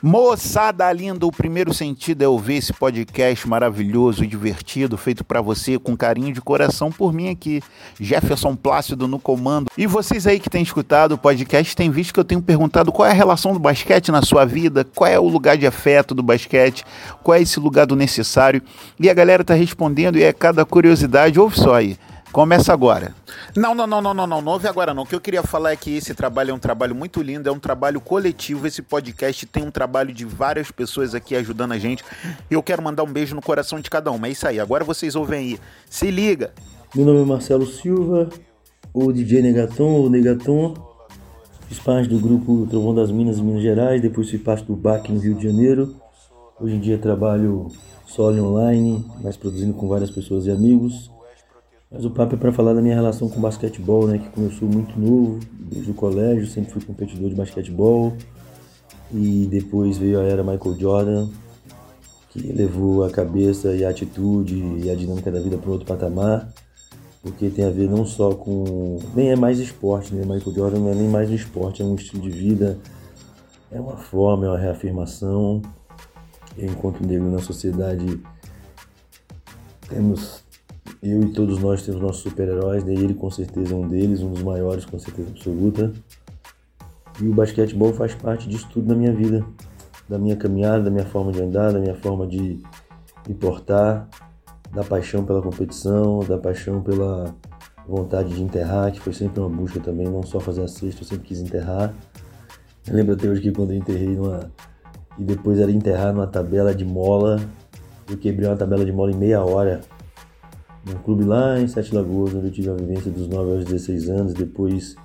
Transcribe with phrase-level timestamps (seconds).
[0.00, 5.76] Moçada linda, o primeiro sentido é ouvir esse podcast maravilhoso e divertido, feito para você
[5.76, 7.60] com carinho de coração por mim aqui,
[7.98, 9.68] Jefferson Plácido no comando.
[9.76, 13.08] E vocês aí que têm escutado o podcast têm visto que eu tenho perguntado qual
[13.08, 16.22] é a relação do basquete na sua vida, qual é o lugar de afeto do
[16.22, 16.84] basquete,
[17.24, 18.62] qual é esse lugar do necessário.
[19.00, 21.98] E a galera tá respondendo e é cada curiosidade, ouve só aí.
[22.32, 23.14] Começa agora.
[23.56, 25.04] Não, não, não, não, não, não, não ouve agora não.
[25.04, 27.52] O que eu queria falar é que esse trabalho é um trabalho muito lindo, é
[27.52, 28.66] um trabalho coletivo.
[28.66, 32.04] Esse podcast tem um trabalho de várias pessoas aqui ajudando a gente.
[32.50, 34.28] E eu quero mandar um beijo no coração de cada uma.
[34.28, 34.60] É isso aí.
[34.60, 35.60] Agora vocês ouvem aí.
[35.88, 36.52] Se liga.
[36.94, 38.28] Meu nome é Marcelo Silva,
[38.92, 40.74] o DJ Negaton, o Negaton.
[41.66, 44.02] Fiz parte do grupo Trovão das Minas, Minas Gerais.
[44.02, 45.94] Depois fiz parte do BAC no Rio de Janeiro.
[46.60, 47.68] Hoje em dia trabalho
[48.06, 51.10] solo online, mas produzindo com várias pessoas e amigos.
[51.90, 54.18] Mas o papo é para falar da minha relação com basquetebol, né?
[54.18, 58.14] Que começou muito novo, desde o colégio, sempre fui competidor de basquetebol.
[59.10, 61.28] E depois veio a era Michael Jordan,
[62.28, 64.54] que levou a cabeça e a atitude
[64.84, 66.52] e a dinâmica da vida para outro patamar.
[67.22, 68.98] Porque tem a ver não só com.
[69.14, 70.20] Nem é mais esporte, né?
[70.20, 72.78] Michael Jordan não é nem mais um esporte, é um estilo de vida,
[73.72, 75.62] é uma forma, é uma reafirmação.
[76.56, 78.20] Enquanto negro na sociedade,
[79.88, 80.47] temos
[81.02, 82.92] eu e todos nós temos nossos super-heróis, né?
[82.92, 85.92] ele com certeza é um deles, um dos maiores com certeza absoluta.
[87.20, 89.44] E o basquetebol faz parte disso tudo na minha vida,
[90.08, 92.60] da minha caminhada, da minha forma de andar, da minha forma de
[93.28, 94.08] me portar,
[94.72, 97.34] da paixão pela competição, da paixão pela
[97.86, 101.06] vontade de enterrar, que foi sempre uma busca também, não só fazer a cesta, eu
[101.06, 101.94] sempre quis enterrar.
[102.86, 104.50] Eu lembro até hoje que quando eu enterrei numa.
[105.18, 107.40] E depois era enterrar numa tabela de mola,
[108.08, 109.80] eu quebrei uma tabela de mola em meia hora
[110.88, 114.08] num clube lá em Sete Lagoas, onde eu tive a vivência dos 9 aos 16
[114.08, 114.32] anos.
[114.32, 114.96] Depois,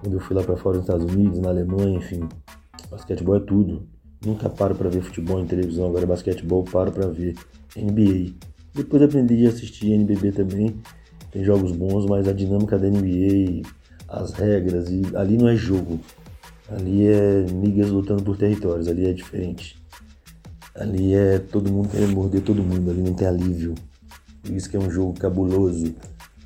[0.00, 2.28] quando eu fui lá para fora nos Estados Unidos, na Alemanha, enfim,
[2.90, 3.86] basquetebol é tudo.
[4.24, 7.36] Nunca paro para ver futebol em televisão, agora basquetebol paro para ver
[7.76, 8.34] NBA.
[8.74, 10.76] Depois aprendi a assistir NBB também.
[11.30, 13.62] Tem jogos bons, mas a dinâmica da NBA,
[14.08, 15.98] as regras, e ali não é jogo.
[16.68, 19.80] Ali é migas lutando por territórios, ali é diferente.
[20.74, 23.74] Ali é todo mundo querendo morder todo mundo, ali não tem alívio.
[24.44, 25.94] Isso que é um jogo cabuloso,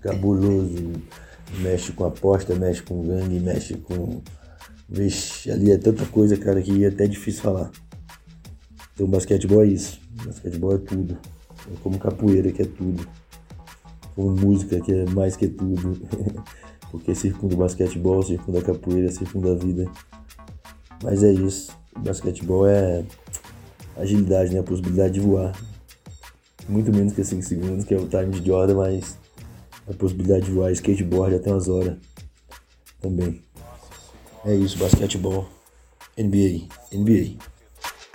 [0.00, 0.92] cabuloso.
[1.60, 4.20] Mexe com aposta, mexe com gangue, mexe com.
[4.88, 7.70] Vixe, ali é tanta coisa, cara, que é até difícil falar.
[8.94, 10.00] Então, basquetebol é isso.
[10.24, 11.18] Basquetebol é tudo.
[11.72, 13.06] É como capoeira, que é tudo.
[14.14, 16.00] Como música, que é mais que tudo.
[16.90, 19.90] Porque circunda o basquetebol, circunda a capoeira, circunda a vida.
[21.02, 21.72] Mas é isso.
[21.98, 23.04] Basquetebol é
[23.96, 24.60] agilidade, né?
[24.60, 25.52] A possibilidade de voar
[26.68, 29.18] muito menos que 5 segundos, que é o time de Jordan, mas
[29.88, 31.96] a possibilidade de voar skateboard até umas horas
[33.00, 33.42] também.
[34.44, 35.48] É isso, basquetebol,
[36.18, 37.36] NBA, NBA.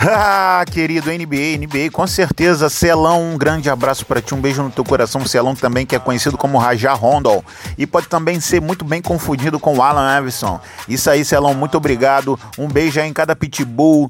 [0.00, 4.70] Ah, querido NBA, NBA, com certeza, Celão, um grande abraço para ti, um beijo no
[4.70, 7.44] teu coração, Celão também que é conhecido como Rajá Rondol
[7.76, 10.58] e pode também ser muito bem confundido com Alan Iverson.
[10.88, 14.08] Isso aí, Celão, muito obrigado, um beijo aí em cada pitbull,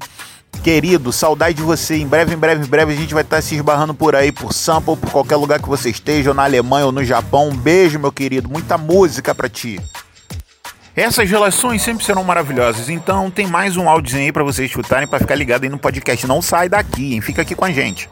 [0.61, 1.95] Querido, saudade de você.
[1.97, 4.53] Em breve, em breve, em breve a gente vai estar se esbarrando por aí, por
[4.53, 7.49] Sampa, por qualquer lugar que você esteja, ou na Alemanha ou no Japão.
[7.49, 8.49] Um beijo, meu querido.
[8.49, 9.79] Muita música para ti.
[10.95, 12.87] Essas relações sempre serão maravilhosas.
[12.87, 16.27] Então tem mais um áudio aí para vocês escutarem, para ficar ligado aí no podcast.
[16.27, 17.21] Não sai daqui, hein?
[17.21, 18.09] Fica aqui com a gente.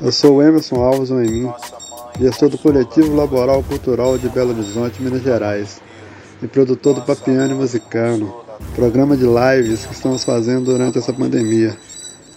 [0.00, 1.52] Eu sou o Emerson Alves Noemi,
[2.20, 5.80] gestor do Coletivo Laboral Cultural de Belo Horizonte, Minas Gerais,
[6.40, 8.43] e produtor do Papiano Musicano
[8.74, 11.76] programa de lives que estamos fazendo durante essa pandemia,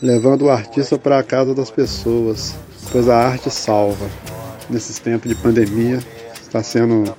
[0.02, 2.56] levando o artista para a casa das pessoas,
[2.92, 4.06] pois a arte salva.
[4.70, 6.00] Nesses tempos de pandemia,
[6.42, 7.16] está sendo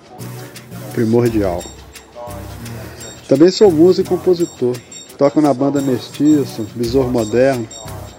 [0.93, 1.63] primordial.
[3.29, 4.77] Também sou músico e compositor.
[5.17, 7.69] Toco na banda Mestiço, Besouro Moderno,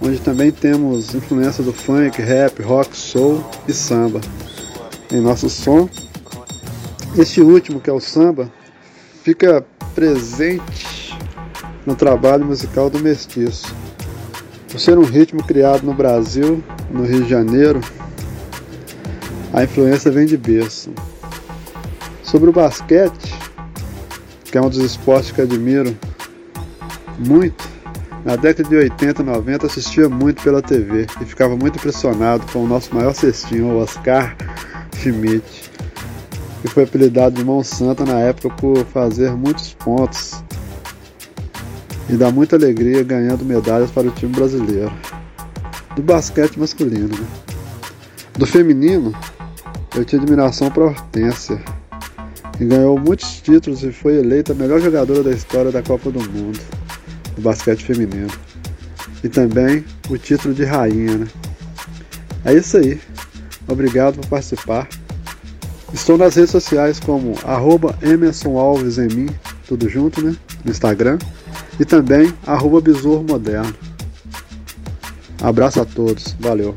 [0.02, 4.20] onde também temos influência do funk, rap, rock, soul e samba.
[5.12, 5.90] Em nosso som,
[7.18, 8.52] este último, que é o samba,
[9.24, 9.66] fica
[10.00, 11.14] presente
[11.86, 13.76] no trabalho musical do Mestiço.
[14.72, 17.82] Por ser um ritmo criado no Brasil, no Rio de Janeiro,
[19.54, 20.90] a influência vem de berço.
[22.24, 23.36] Sobre o basquete,
[24.46, 25.94] que é um dos esportes que admiro
[27.18, 27.68] muito,
[28.24, 32.64] na década de 80 e 90 assistia muito pela TV e ficava muito impressionado com
[32.64, 34.34] o nosso maior cestinho, o Oscar
[34.96, 35.69] Schmidt
[36.62, 40.44] que foi apelidado de Mão Santa na época por fazer muitos pontos
[42.10, 44.92] e dar muita alegria ganhando medalhas para o time brasileiro.
[45.96, 47.08] Do basquete masculino.
[47.08, 47.28] Né?
[48.38, 49.14] Do feminino,
[49.96, 51.62] eu tinha admiração para Hortência,
[52.58, 56.20] que ganhou muitos títulos e foi eleita a melhor jogadora da história da Copa do
[56.20, 56.60] Mundo,
[57.36, 58.30] do basquete feminino.
[59.24, 61.18] e também o título de rainha.
[61.18, 61.28] Né?
[62.46, 63.00] É isso aí.
[63.68, 64.88] Obrigado por participar.
[65.94, 69.30] Estou nas redes sociais como arroba Emerson Alves em mim,
[69.68, 70.36] tudo junto, né?
[70.64, 71.18] No Instagram.
[71.80, 73.74] E também arroba Besouro Moderno.
[75.42, 76.36] Abraço a todos.
[76.40, 76.76] Valeu.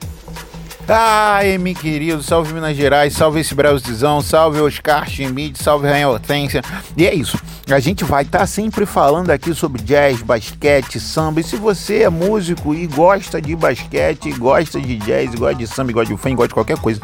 [0.89, 6.61] Ai, meu querido, salve Minas Gerais, salve esse Brasilzão, salve Oscar Schmidt, salve Rainha Hortência.
[6.97, 7.39] E é isso,
[7.71, 11.41] a gente vai estar tá sempre falando aqui sobre jazz, basquete, samba.
[11.41, 15.93] E se você é músico e gosta de basquete, gosta de jazz, gosta de samba,
[15.93, 17.01] gosta de funk, gosta de qualquer coisa,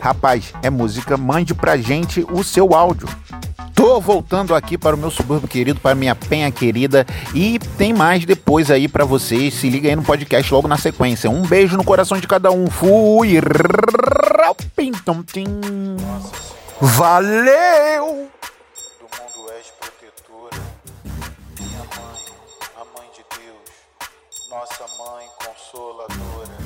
[0.00, 3.08] rapaz, é música, mande pra gente o seu áudio.
[3.74, 7.06] Tô voltando aqui para o meu subúrbio querido, para minha penha querida.
[7.34, 9.54] E tem mais depois aí para vocês.
[9.54, 11.30] Se liga aí no podcast logo na sequência.
[11.30, 12.68] Um beijo no coração de cada um.
[12.68, 13.40] Fui!
[16.80, 18.28] Valeu!
[24.50, 26.60] Nossa mãe consoladora.